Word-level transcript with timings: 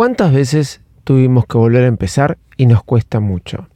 ¿Cuántas 0.00 0.32
veces 0.32 0.80
tuvimos 1.04 1.44
que 1.44 1.58
volver 1.58 1.84
a 1.84 1.86
empezar 1.86 2.38
y 2.56 2.64
nos 2.64 2.82
cuesta 2.82 3.20
mucho? 3.20 3.68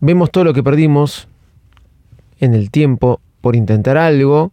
Vemos 0.00 0.30
todo 0.30 0.42
lo 0.42 0.54
que 0.54 0.62
perdimos 0.62 1.28
en 2.40 2.54
el 2.54 2.70
tiempo 2.70 3.20
por 3.42 3.54
intentar 3.54 3.98
algo 3.98 4.52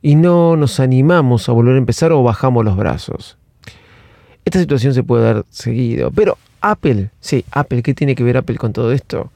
y 0.00 0.16
no 0.16 0.56
nos 0.56 0.80
animamos 0.80 1.48
a 1.48 1.52
volver 1.52 1.76
a 1.76 1.78
empezar 1.78 2.10
o 2.10 2.24
bajamos 2.24 2.64
los 2.64 2.76
brazos. 2.76 3.38
Esta 4.44 4.58
situación 4.58 4.94
se 4.94 5.04
puede 5.04 5.26
dar 5.26 5.44
seguido, 5.50 6.10
pero 6.10 6.38
Apple, 6.60 7.10
sí, 7.20 7.44
Apple, 7.52 7.84
¿qué 7.84 7.94
tiene 7.94 8.16
que 8.16 8.24
ver 8.24 8.38
Apple 8.38 8.56
con 8.56 8.72
todo 8.72 8.90
esto? 8.90 9.30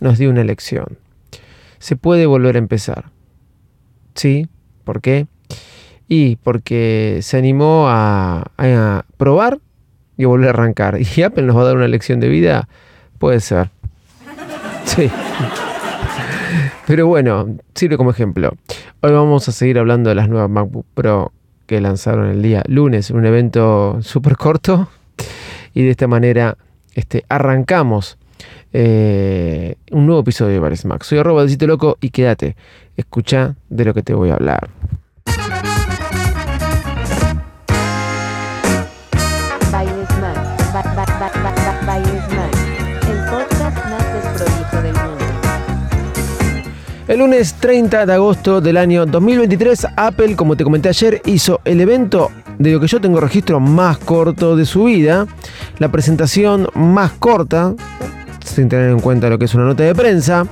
Nos 0.00 0.16
dio 0.16 0.30
una 0.30 0.42
lección. 0.42 0.96
Se 1.80 1.96
puede 1.96 2.24
volver 2.24 2.56
a 2.56 2.60
empezar. 2.60 3.10
¿Sí? 4.14 4.48
¿Por 4.84 5.02
qué? 5.02 5.26
Y 6.08 6.36
porque 6.36 7.20
se 7.22 7.36
animó 7.36 7.86
a, 7.88 9.04
probar 9.16 9.58
y 10.16 10.24
volver 10.24 10.48
a 10.48 10.50
arrancar. 10.50 10.98
¿Y 11.16 11.22
Apple 11.22 11.44
nos 11.44 11.56
va 11.56 11.62
a 11.62 11.64
dar 11.64 11.76
una 11.76 11.88
lección 11.88 12.20
de 12.20 12.28
vida? 12.28 12.68
Puede 13.18 13.40
ser. 13.40 13.70
Sí. 14.84 15.10
Pero 16.86 17.08
bueno, 17.08 17.56
sirve 17.74 17.96
como 17.96 18.12
ejemplo. 18.12 18.52
Hoy 19.00 19.10
vamos 19.10 19.48
a 19.48 19.52
seguir 19.52 19.80
hablando 19.80 20.10
de 20.10 20.14
las 20.14 20.28
nuevas 20.28 20.48
MacBook 20.48 20.86
Pro 20.94 21.32
que 21.66 21.80
lanzaron 21.80 22.28
el 22.28 22.40
día 22.40 22.62
lunes, 22.68 23.10
un 23.10 23.26
evento 23.26 23.98
súper 24.00 24.36
corto. 24.36 24.88
Y 25.74 25.82
de 25.82 25.90
esta 25.90 26.06
manera 26.06 26.56
este, 26.94 27.24
arrancamos 27.28 28.16
eh, 28.72 29.76
un 29.90 30.06
nuevo 30.06 30.22
episodio 30.22 30.52
de 30.52 30.58
Bares 30.60 30.84
Max. 30.84 31.06
Soy 31.08 31.18
arroba 31.18 31.44
de 31.44 31.66
loco 31.66 31.98
y 32.00 32.10
quédate, 32.10 32.56
escucha 32.96 33.56
de 33.68 33.84
lo 33.84 33.92
que 33.92 34.02
te 34.02 34.14
voy 34.14 34.30
a 34.30 34.34
hablar. 34.34 34.70
El 47.08 47.20
lunes 47.20 47.54
30 47.60 48.04
de 48.04 48.12
agosto 48.12 48.60
del 48.60 48.76
año 48.76 49.06
2023, 49.06 49.86
Apple, 49.96 50.34
como 50.34 50.56
te 50.56 50.64
comenté 50.64 50.88
ayer, 50.88 51.22
hizo 51.24 51.60
el 51.64 51.80
evento 51.80 52.32
de 52.58 52.72
lo 52.72 52.80
que 52.80 52.88
yo 52.88 53.00
tengo 53.00 53.20
registro 53.20 53.60
más 53.60 53.98
corto 53.98 54.56
de 54.56 54.66
su 54.66 54.84
vida, 54.84 55.28
la 55.78 55.88
presentación 55.88 56.66
más 56.74 57.12
corta, 57.12 57.74
sin 58.44 58.68
tener 58.68 58.90
en 58.90 58.98
cuenta 58.98 59.30
lo 59.30 59.38
que 59.38 59.44
es 59.44 59.54
una 59.54 59.66
nota 59.66 59.84
de 59.84 59.94
prensa, 59.94 60.48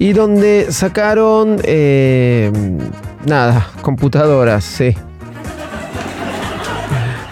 y 0.00 0.14
donde 0.14 0.66
sacaron, 0.70 1.60
eh, 1.62 2.50
nada, 3.24 3.68
computadoras, 3.80 4.64
sí. 4.64 4.96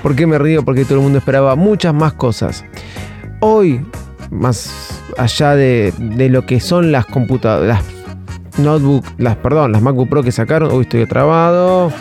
¿Por 0.04 0.14
qué 0.14 0.24
me 0.28 0.38
río? 0.38 0.64
Porque 0.64 0.84
todo 0.84 0.98
el 0.98 1.02
mundo 1.02 1.18
esperaba 1.18 1.56
muchas 1.56 1.92
más 1.92 2.12
cosas. 2.12 2.64
Hoy, 3.40 3.84
más 4.30 5.00
allá 5.18 5.56
de, 5.56 5.92
de 5.98 6.28
lo 6.28 6.46
que 6.46 6.60
son 6.60 6.92
las 6.92 7.06
computadoras, 7.06 7.82
notebook, 8.58 9.04
las, 9.18 9.36
perdón, 9.36 9.72
las 9.72 9.82
MacBook 9.82 10.08
Pro 10.08 10.22
que 10.22 10.32
sacaron. 10.32 10.72
Uy, 10.72 10.82
estoy 10.82 11.06
trabado. 11.06 11.92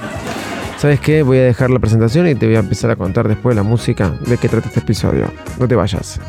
¿Sabes 0.77 0.99
qué? 0.99 1.23
Voy 1.23 1.37
a 1.37 1.43
dejar 1.43 1.69
la 1.69 1.79
presentación 1.79 2.27
y 2.27 2.35
te 2.35 2.45
voy 2.45 2.55
a 2.55 2.59
empezar 2.59 2.91
a 2.91 2.95
contar 2.95 3.27
después 3.27 3.55
la 3.55 3.63
música 3.63 4.09
de 4.27 4.37
qué 4.37 4.49
trata 4.49 4.67
este 4.67 4.81
episodio. 4.81 5.31
No 5.59 5.67
te 5.67 5.75
vayas. 5.75 6.19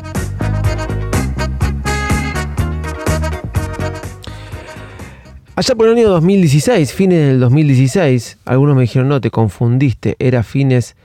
Allá 5.55 5.73
por 5.73 5.87
el 5.87 5.97
año 5.97 6.09
2016, 6.09 6.93
fines 6.93 7.27
del 7.27 7.39
2016, 7.39 8.37
algunos 8.45 8.75
me 8.75 8.83
dijeron, 8.83 9.09
no, 9.09 9.19
te 9.19 9.31
confundiste, 9.31 10.15
era 10.19 10.43
fines 10.43 10.95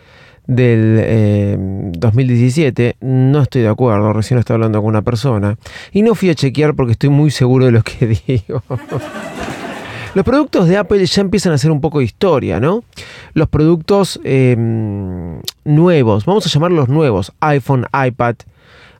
del 0.46 1.92
2017, 1.98 2.86
eh, 2.86 2.96
no 3.00 3.42
estoy 3.42 3.62
de 3.62 3.68
acuerdo, 3.68 4.12
recién 4.12 4.38
estaba 4.38 4.56
hablando 4.56 4.80
con 4.80 4.88
una 4.88 5.02
persona 5.02 5.56
y 5.92 6.02
no 6.02 6.14
fui 6.14 6.30
a 6.30 6.34
chequear 6.34 6.74
porque 6.74 6.92
estoy 6.92 7.10
muy 7.10 7.30
seguro 7.30 7.67
de 7.67 7.72
lo 7.72 7.83
que 7.83 8.06
digo. 8.27 8.62
Los 10.14 10.24
productos 10.27 10.68
de 10.68 10.77
Apple 10.77 11.05
ya 11.06 11.22
empiezan 11.22 11.52
a 11.52 11.55
hacer 11.55 11.70
un 11.70 11.80
poco 11.80 12.00
de 12.00 12.05
historia, 12.05 12.61
¿no? 12.61 12.84
Los 13.33 13.48
productos 13.48 14.20
em, 14.24 15.40
nuevos, 15.64 16.27
vamos 16.27 16.44
a 16.46 16.50
llamarlos 16.50 16.88
nuevos, 16.88 17.33
iPhone, 17.40 17.86
iPad, 18.06 18.34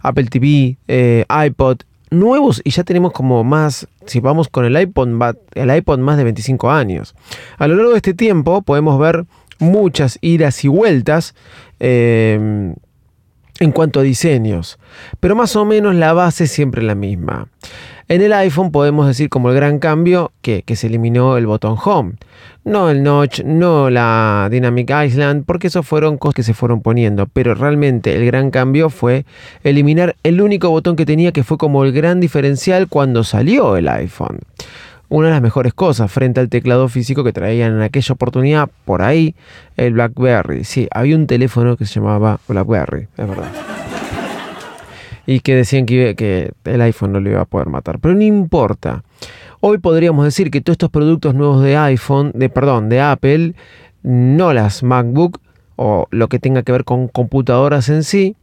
Apple 0.00 0.25
TV, 0.25 0.78
eh, 0.88 1.27
iPod, 1.47 1.81
nuevos 2.11 2.62
y 2.65 2.71
ya 2.71 2.84
tenemos 2.84 3.12
como 3.12 3.44
más, 3.44 3.87
si 4.06 4.21
vamos 4.21 4.49
con 4.49 4.65
el 4.65 4.81
iPod, 4.81 5.09
el 5.55 5.77
iPod 5.77 5.99
más 5.99 6.17
de 6.17 6.25
25 6.25 6.71
años. 6.71 7.15
A 7.59 7.67
lo 7.67 7.77
largo 7.77 7.91
de 7.91 7.99
este 7.99 8.15
tiempo 8.15 8.62
podemos 8.62 8.99
ver 8.99 9.27
muchas 9.62 10.19
idas 10.21 10.65
y 10.65 10.69
vueltas 10.69 11.34
em, 11.81 12.75
en 13.61 13.73
cuanto 13.73 14.00
a 14.00 14.03
diseños, 14.03 14.78
pero 15.21 15.37
más 15.37 15.56
o 15.56 15.65
menos 15.65 15.95
la 15.95 16.12
base 16.12 16.45
es 16.45 16.50
siempre 16.50 16.83
la 16.83 16.95
misma. 16.95 17.49
En 18.09 18.21
el 18.21 18.33
iPhone 18.33 18.73
podemos 18.73 19.06
decir 19.06 19.28
como 19.28 19.49
el 19.49 19.55
gran 19.55 19.78
cambio 19.78 20.33
que, 20.43 20.65
se 20.75 20.89
eliminó 20.89 21.39
el 21.39 21.47
botón 21.47 21.77
Home. 21.83 22.15
No 22.65 22.91
el 22.91 23.03
Notch, 23.03 23.43
no 23.43 23.89
la 23.89 24.49
Dynamic 24.50 24.93
Island, 25.06 25.45
porque 25.47 25.69
eso 25.69 25.83
fueron 25.83 26.19
cosas 26.19 26.34
que 26.34 26.43
se 26.43 26.53
fueron 26.53 26.83
poniendo. 26.83 27.27
Pero 27.27 27.55
realmente 27.55 28.15
el 28.15 28.27
gran 28.27 28.50
cambio 28.50 28.91
fue 28.91 29.25
eliminar 29.65 30.17
el 30.25 30.41
único 30.43 30.69
botón 30.69 30.97
que 30.97 31.06
tenía 31.06 31.33
que 31.33 31.44
fue 31.44 31.56
como 31.56 31.84
el 31.84 31.93
gran 31.93 32.21
diferencial 32.21 32.89
cuando 32.89 33.25
salió 33.25 33.77
el 33.77 33.89
iPhone 33.89 34.41
una 35.12 35.27
de 35.27 35.34
las 35.34 35.43
mejores 35.43 35.75
cosas 35.75 36.11
frente 36.11 36.41
al 36.41 36.49
teclado 36.49 36.89
físico 36.89 37.23
que 37.23 37.34
traían 37.34 37.75
en 37.75 37.83
aquella 37.83 38.15
oportunidad 38.15 38.71
por 38.87 39.03
ahí 39.03 39.34
el 39.77 39.93
BlackBerry. 39.93 40.65
Sí, 40.65 40.89
había 40.91 41.17
un 41.17 41.27
teléfono 41.27 41.77
que 41.77 41.84
se 41.84 42.00
llamaba 42.00 42.41
BlackBerry, 42.49 43.09
es 43.19 43.28
verdad. 43.28 43.53
Y 45.27 45.41
que 45.41 45.55
decían 45.55 45.84
que, 45.84 46.15
que 46.17 46.53
el 46.65 46.81
iPhone 46.81 47.12
no 47.12 47.21
lo 47.21 47.28
iba 47.28 47.43
a 47.43 47.45
poder 47.45 47.69
matar. 47.69 47.99
Pero 47.99 48.15
no 48.15 48.23
importa. 48.23 49.05
Hoy 49.61 49.77
podríamos 49.77 50.25
decir 50.25 50.50
que 50.50 50.62
todos 50.62 50.75
estos 50.77 50.91
productos 50.91 51.34
nuevos 51.34 51.62
de 51.62 51.77
iPhone, 51.77 52.33
de 52.34 52.49
perdón, 52.49 52.89
de 52.89 53.03
Apple, 53.03 53.55
no 54.03 54.55
las 54.55 54.83
MacBook 54.83 55.41
o 55.77 56.06
lo 56.11 56.29
que 56.29 56.39
tenga 56.39 56.62
que 56.62 56.73
ver 56.73 56.84
con 56.84 57.09
computadoras 57.09 57.91
en 57.91 58.03
sí, 58.03 58.34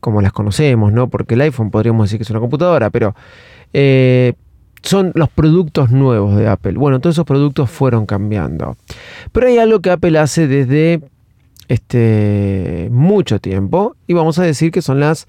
como 0.00 0.22
las 0.22 0.32
conocemos, 0.32 0.90
¿no? 0.90 1.10
Porque 1.10 1.34
el 1.34 1.42
iPhone 1.42 1.70
podríamos 1.70 2.06
decir 2.06 2.18
que 2.18 2.22
es 2.22 2.30
una 2.30 2.40
computadora, 2.40 2.88
pero 2.88 3.14
eh, 3.74 4.32
son 4.82 5.12
los 5.14 5.28
productos 5.28 5.90
nuevos 5.90 6.36
de 6.36 6.48
Apple. 6.48 6.72
Bueno, 6.72 7.00
todos 7.00 7.14
esos 7.14 7.26
productos 7.26 7.70
fueron 7.70 8.06
cambiando. 8.06 8.76
Pero 9.32 9.46
hay 9.46 9.58
algo 9.58 9.80
que 9.80 9.90
Apple 9.90 10.18
hace 10.18 10.46
desde 10.46 11.00
este, 11.68 12.88
mucho 12.90 13.38
tiempo 13.38 13.96
y 14.06 14.14
vamos 14.14 14.38
a 14.38 14.42
decir 14.42 14.70
que 14.70 14.82
son 14.82 15.00
las 15.00 15.26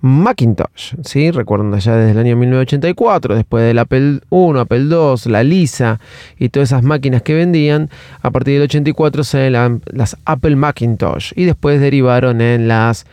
Macintosh. 0.00 0.94
¿sí? 1.04 1.30
Recuerdan 1.30 1.72
allá 1.74 1.96
desde 1.96 2.12
el 2.12 2.18
año 2.18 2.36
1984, 2.36 3.34
después 3.34 3.64
del 3.64 3.78
Apple 3.78 4.20
I, 4.30 4.58
Apple 4.58 4.86
II, 4.90 5.30
la 5.30 5.42
Lisa 5.42 6.00
y 6.38 6.48
todas 6.48 6.70
esas 6.70 6.82
máquinas 6.82 7.22
que 7.22 7.34
vendían. 7.34 7.90
A 8.22 8.30
partir 8.30 8.54
del 8.54 8.64
84 8.64 9.24
salen 9.24 9.82
las 9.86 10.16
Apple 10.24 10.56
Macintosh 10.56 11.32
y 11.34 11.44
después 11.44 11.80
derivaron 11.80 12.40
en 12.40 12.68
las 12.68 13.06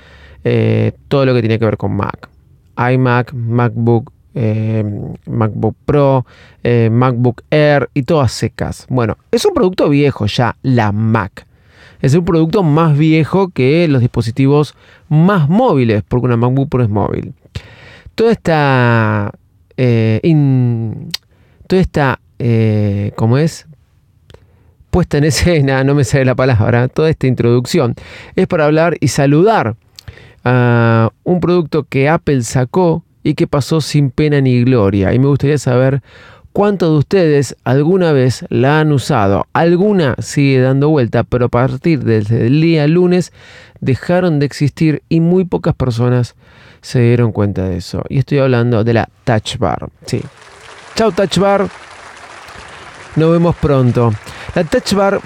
eh, 0.43 0.93
todo 1.07 1.25
lo 1.25 1.33
que 1.33 1.41
tiene 1.41 1.59
que 1.59 1.65
ver 1.65 1.77
con 1.77 1.95
Mac. 1.95 2.29
iMac, 2.77 3.33
MacBook, 3.33 4.11
eh, 4.35 4.83
MacBook 5.27 5.75
Pro, 5.85 6.25
eh, 6.63 6.89
MacBook 6.91 7.43
Air 7.49 7.89
y 7.93 8.03
todas 8.03 8.31
secas. 8.31 8.85
Bueno, 8.89 9.17
es 9.31 9.45
un 9.45 9.53
producto 9.53 9.89
viejo 9.89 10.25
ya, 10.25 10.55
la 10.63 10.91
Mac. 10.91 11.45
Es 12.01 12.13
un 12.15 12.25
producto 12.25 12.63
más 12.63 12.97
viejo 12.97 13.49
que 13.49 13.87
los 13.87 14.01
dispositivos 14.01 14.75
más 15.07 15.47
móviles, 15.49 16.03
porque 16.07 16.25
una 16.25 16.37
MacBook 16.37 16.69
Pro 16.69 16.83
es 16.83 16.89
móvil. 16.89 17.33
Toda 18.15 18.31
esta... 18.31 19.31
Eh, 19.77 20.19
toda 21.67 21.81
esta... 21.81 22.19
¿Cómo 23.15 23.37
es? 23.37 23.67
Puesta 24.89 25.17
en 25.17 25.23
escena, 25.25 25.83
no 25.83 25.95
me 25.95 26.03
sale 26.03 26.25
la 26.25 26.35
palabra, 26.35 26.87
toda 26.87 27.09
esta 27.09 27.25
introducción 27.27 27.95
es 28.35 28.47
para 28.47 28.65
hablar 28.65 28.97
y 28.99 29.07
saludar 29.07 29.75
a 30.43 31.09
un 31.23 31.39
producto 31.39 31.83
que 31.83 32.09
Apple 32.09 32.43
sacó 32.43 33.03
y 33.23 33.35
que 33.35 33.47
pasó 33.47 33.81
sin 33.81 34.11
pena 34.11 34.41
ni 34.41 34.63
gloria. 34.63 35.13
Y 35.13 35.19
me 35.19 35.27
gustaría 35.27 35.57
saber 35.57 36.01
cuántos 36.51 36.91
de 36.91 36.97
ustedes 36.97 37.55
alguna 37.63 38.11
vez 38.11 38.45
la 38.49 38.79
han 38.79 38.91
usado. 38.91 39.47
Alguna 39.53 40.15
sigue 40.19 40.61
dando 40.61 40.89
vuelta, 40.89 41.23
pero 41.23 41.45
a 41.45 41.49
partir 41.49 42.03
del 42.03 42.61
día 42.61 42.87
lunes 42.87 43.33
dejaron 43.81 44.39
de 44.39 44.45
existir 44.45 45.03
y 45.09 45.19
muy 45.19 45.45
pocas 45.45 45.73
personas 45.73 46.35
se 46.81 46.99
dieron 46.99 47.31
cuenta 47.31 47.67
de 47.67 47.77
eso. 47.77 48.03
Y 48.09 48.19
estoy 48.19 48.39
hablando 48.39 48.83
de 48.83 48.93
la 48.93 49.09
Touch 49.23 49.57
Bar. 49.57 49.89
Sí. 50.05 50.21
Chao 50.95 51.11
Touch 51.11 51.37
Bar. 51.37 51.67
Nos 53.15 53.31
vemos 53.31 53.55
pronto. 53.55 54.13
La 54.55 54.63
Touch 54.63 54.93
Bar, 54.93 55.19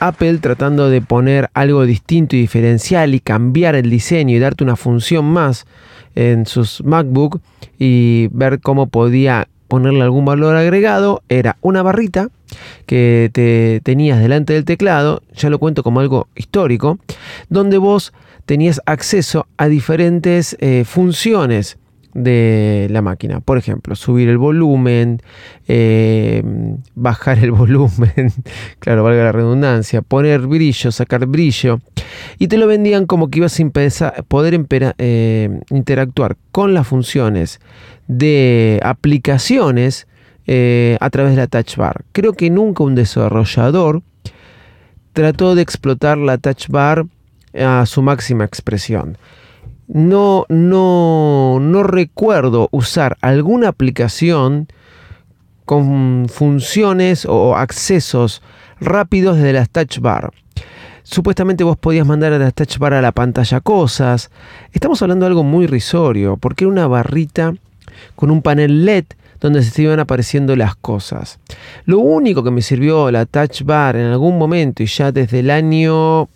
Apple 0.00 0.38
tratando 0.38 0.90
de 0.90 1.00
poner 1.00 1.50
algo 1.54 1.84
distinto 1.86 2.36
y 2.36 2.40
diferencial 2.40 3.14
y 3.14 3.20
cambiar 3.20 3.74
el 3.74 3.88
diseño 3.88 4.36
y 4.36 4.38
darte 4.38 4.64
una 4.64 4.76
función 4.76 5.24
más 5.24 5.66
en 6.18 6.46
sus 6.46 6.82
MacBook 6.82 7.40
y 7.78 8.28
ver 8.32 8.60
cómo 8.60 8.88
podía 8.88 9.46
ponerle 9.68 10.02
algún 10.02 10.24
valor 10.24 10.56
agregado, 10.56 11.22
era 11.28 11.58
una 11.60 11.82
barrita 11.82 12.28
que 12.86 13.30
te 13.32 13.80
tenías 13.84 14.18
delante 14.18 14.52
del 14.54 14.64
teclado, 14.64 15.22
ya 15.36 15.48
lo 15.48 15.60
cuento 15.60 15.84
como 15.84 16.00
algo 16.00 16.26
histórico, 16.34 16.98
donde 17.50 17.78
vos 17.78 18.12
tenías 18.46 18.80
acceso 18.84 19.46
a 19.58 19.68
diferentes 19.68 20.56
eh, 20.58 20.84
funciones 20.84 21.78
de 22.14 22.88
la 22.90 23.00
máquina. 23.00 23.38
Por 23.38 23.58
ejemplo, 23.58 23.94
subir 23.94 24.28
el 24.28 24.38
volumen, 24.38 25.22
eh, 25.68 26.42
bajar 26.96 27.38
el 27.38 27.52
volumen, 27.52 28.32
claro, 28.80 29.04
valga 29.04 29.24
la 29.24 29.32
redundancia, 29.32 30.02
poner 30.02 30.40
brillo, 30.48 30.90
sacar 30.90 31.26
brillo. 31.26 31.78
Y 32.38 32.48
te 32.48 32.58
lo 32.58 32.66
vendían 32.66 33.06
como 33.06 33.28
que 33.28 33.38
ibas 33.38 33.58
a 34.02 34.12
poder 34.22 34.66
eh, 34.98 35.60
interactuar 35.70 36.36
con 36.52 36.74
las 36.74 36.86
funciones 36.86 37.60
de 38.06 38.80
aplicaciones 38.82 40.06
eh, 40.46 40.96
a 41.00 41.10
través 41.10 41.32
de 41.32 41.38
la 41.38 41.46
touch 41.46 41.76
bar. 41.76 42.04
Creo 42.12 42.32
que 42.32 42.50
nunca 42.50 42.84
un 42.84 42.94
desarrollador 42.94 44.02
trató 45.12 45.54
de 45.54 45.62
explotar 45.62 46.18
la 46.18 46.38
touch 46.38 46.68
bar 46.68 47.06
a 47.54 47.86
su 47.86 48.02
máxima 48.02 48.44
expresión 48.44 49.18
no, 49.88 50.44
no, 50.50 51.58
no 51.60 51.82
recuerdo 51.82 52.68
usar 52.70 53.16
alguna 53.22 53.68
aplicación 53.68 54.68
con 55.64 56.26
funciones 56.28 57.26
o 57.26 57.56
accesos 57.56 58.42
rápidos 58.80 59.38
de 59.38 59.54
las 59.54 59.70
touch 59.70 59.98
bar. 59.98 60.32
Supuestamente 61.10 61.64
vos 61.64 61.78
podías 61.78 62.06
mandar 62.06 62.34
a 62.34 62.38
la 62.38 62.50
touch 62.50 62.76
bar 62.76 62.92
a 62.92 63.00
la 63.00 63.12
pantalla 63.12 63.60
cosas. 63.62 64.30
Estamos 64.74 65.00
hablando 65.00 65.24
de 65.24 65.28
algo 65.28 65.42
muy 65.42 65.66
risorio, 65.66 66.36
porque 66.36 66.64
era 66.64 66.70
una 66.70 66.86
barrita 66.86 67.54
con 68.14 68.30
un 68.30 68.42
panel 68.42 68.84
LED 68.84 69.06
donde 69.40 69.62
se 69.62 69.82
iban 69.82 70.00
apareciendo 70.00 70.54
las 70.54 70.76
cosas. 70.76 71.38
Lo 71.86 72.00
único 72.00 72.44
que 72.44 72.50
me 72.50 72.60
sirvió 72.60 73.10
la 73.10 73.24
touch 73.24 73.62
bar 73.62 73.96
en 73.96 74.04
algún 74.04 74.36
momento 74.36 74.82
y 74.82 74.86
ya 74.86 75.10
desde 75.10 75.38
el 75.38 75.50
año 75.50 76.28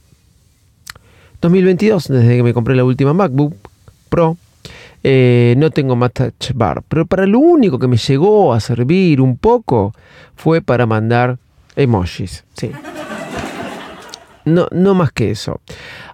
2022, 1.43 2.09
desde 2.09 2.39
que 2.39 2.43
me 2.43 2.55
compré 2.55 2.75
la 2.75 2.85
última 2.85 3.13
MacBook 3.13 3.55
Pro, 4.09 4.39
eh, 5.05 5.55
no 5.59 5.71
tengo 5.71 5.97
más 5.97 6.15
touch 6.15 6.53
bar. 6.55 6.83
Pero 6.89 7.05
para 7.05 7.27
lo 7.27 7.41
único 7.41 7.79
que 7.79 7.89
me 7.89 7.99
llegó 7.99 8.55
a 8.55 8.61
servir 8.61 9.21
un 9.21 9.37
poco 9.37 9.95
fue 10.35 10.63
para 10.63 10.87
mandar 10.87 11.37
emojis. 11.77 12.45
Sí. 12.55 12.73
No, 14.45 14.69
no 14.71 14.95
más 14.95 15.13
que 15.13 15.31
eso. 15.31 15.61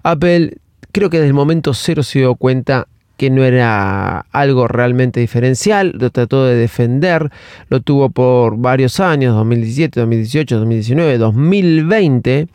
Apple 0.03 0.59
creo 0.93 1.11
que 1.11 1.19
desde 1.19 1.29
el 1.29 1.35
momento 1.35 1.75
cero 1.75 2.03
se 2.03 2.21
dio 2.21 2.35
cuenta 2.35 2.89
que 3.19 3.31
no 3.31 3.45
era 3.45 4.21
algo 4.31 4.69
realmente 4.69 5.19
diferencial, 5.19 5.93
lo 5.99 6.11
trató 6.11 6.45
de 6.47 6.55
defender, 6.55 7.31
lo 7.69 7.81
tuvo 7.81 8.11
por 8.11 8.57
varios 8.57 9.01
años, 9.01 9.35
2017, 9.35 9.99
2018, 9.99 10.57
2019, 10.57 11.19
2020, 11.19 12.47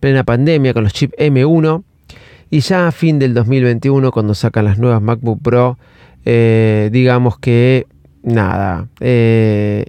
plena 0.00 0.24
pandemia 0.24 0.72
con 0.72 0.84
los 0.84 0.94
chips 0.94 1.14
M1, 1.18 1.82
y 2.50 2.60
ya 2.60 2.88
a 2.88 2.92
fin 2.92 3.18
del 3.18 3.34
2021, 3.34 4.10
cuando 4.10 4.34
sacan 4.34 4.64
las 4.64 4.78
nuevas 4.78 5.02
MacBook 5.02 5.42
Pro, 5.42 5.78
eh, 6.24 6.88
digamos 6.90 7.38
que 7.38 7.86
nada, 8.22 8.88
eh, 9.00 9.84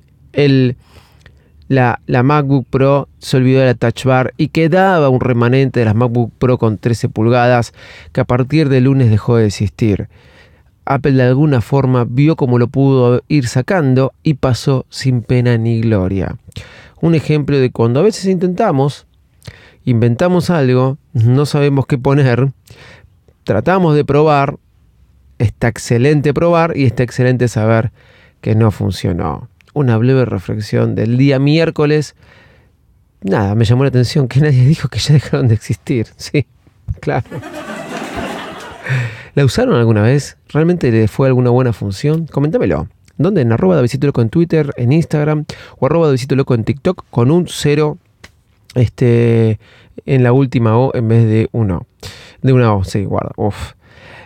la, 1.67 1.99
MacBook 2.07 2.65
Pro 2.69 3.09
se 3.19 3.37
olvidó 3.37 3.59
de 3.59 3.67
la 3.67 3.73
Touch 3.73 4.05
Bar 4.05 4.33
y 4.37 4.49
quedaba 4.49 5.09
un 5.09 5.19
remanente 5.19 5.79
de 5.79 5.85
las 5.85 5.95
MacBook 5.95 6.31
Pro 6.37 6.57
con 6.57 6.77
13 6.77 7.09
pulgadas 7.09 7.73
que 8.11 8.21
a 8.21 8.25
partir 8.25 8.69
del 8.69 8.85
lunes 8.85 9.09
dejó 9.09 9.37
de 9.37 9.47
existir. 9.47 10.09
Apple 10.85 11.13
de 11.13 11.23
alguna 11.23 11.61
forma 11.61 12.05
vio 12.09 12.35
cómo 12.35 12.59
lo 12.59 12.67
pudo 12.67 13.21
ir 13.27 13.47
sacando 13.47 14.13
y 14.23 14.35
pasó 14.35 14.85
sin 14.89 15.21
pena 15.21 15.57
ni 15.57 15.81
gloria. 15.81 16.37
Un 17.01 17.13
ejemplo 17.13 17.59
de 17.59 17.71
cuando 17.71 17.99
a 17.99 18.03
veces 18.03 18.25
intentamos 18.25 19.05
inventamos 19.87 20.49
algo, 20.49 20.97
no 21.13 21.45
sabemos 21.45 21.85
qué 21.85 21.97
poner, 21.97 22.51
tratamos 23.45 23.95
de 23.95 24.03
probar, 24.03 24.57
está 25.39 25.69
excelente 25.69 26.33
probar 26.33 26.75
y 26.75 26.83
está 26.83 27.03
excelente 27.03 27.47
saber 27.47 27.93
que 28.41 28.53
no 28.53 28.69
funcionó. 28.71 29.47
Una 29.77 29.95
breve 29.97 30.25
reflexión 30.25 30.95
del 30.95 31.17
día 31.19 31.37
miércoles. 31.37 32.15
Nada, 33.21 33.53
me 33.53 33.63
llamó 33.63 33.83
la 33.83 33.89
atención 33.89 34.27
que 34.27 34.39
nadie 34.41 34.65
dijo 34.65 34.89
que 34.89 34.97
ya 34.97 35.13
dejaron 35.13 35.47
de 35.47 35.53
existir. 35.53 36.07
Sí, 36.15 36.47
claro. 36.99 37.27
¿La 39.35 39.45
usaron 39.45 39.75
alguna 39.75 40.01
vez? 40.01 40.37
¿Realmente 40.49 40.89
le 40.91 41.07
fue 41.07 41.27
alguna 41.27 41.51
buena 41.51 41.73
función? 41.73 42.25
Coméntamelo. 42.25 42.87
¿Dónde? 43.19 43.41
En 43.41 43.51
arroba 43.51 43.79
de 43.79 43.97
Loco 44.01 44.23
en 44.23 44.29
Twitter, 44.29 44.73
en 44.77 44.91
Instagram 44.91 45.45
o 45.77 45.85
arroba 45.85 46.09
de 46.09 46.35
Loco 46.35 46.55
en 46.55 46.63
TikTok 46.63 47.05
con 47.11 47.29
un 47.29 47.45
cero 47.47 47.99
este, 48.73 49.59
en 50.07 50.23
la 50.23 50.33
última 50.33 50.75
O 50.75 50.95
en 50.95 51.07
vez 51.07 51.25
de 51.25 51.49
uno. 51.51 51.85
De 52.41 52.51
una 52.51 52.73
O, 52.73 52.83
sí, 52.83 53.05
guarda. 53.05 53.33
Uf. 53.35 53.73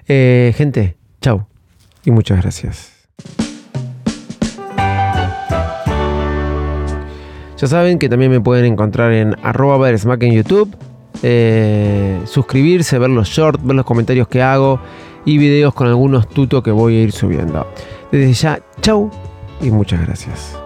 Eh, 0.07 0.53
gente, 0.55 0.95
chau. 1.19 1.45
Y 2.05 2.11
muchas 2.11 2.41
gracias. 2.41 2.90
Ya 7.61 7.67
saben 7.67 7.99
que 7.99 8.09
también 8.09 8.31
me 8.31 8.41
pueden 8.41 8.65
encontrar 8.65 9.11
en 9.11 9.35
arroba 9.43 9.87
en 9.87 10.31
YouTube. 10.33 10.75
Eh, 11.21 12.19
suscribirse, 12.25 12.97
ver 12.97 13.11
los 13.11 13.27
shorts, 13.27 13.63
ver 13.63 13.75
los 13.75 13.85
comentarios 13.85 14.27
que 14.27 14.41
hago 14.41 14.79
y 15.25 15.37
videos 15.37 15.71
con 15.75 15.85
algunos 15.85 16.27
tutos 16.27 16.63
que 16.63 16.71
voy 16.71 16.95
a 16.95 17.01
ir 17.03 17.11
subiendo. 17.11 17.67
Desde 18.11 18.33
ya, 18.33 18.59
chau 18.81 19.11
y 19.61 19.69
muchas 19.69 20.01
gracias. 20.01 20.57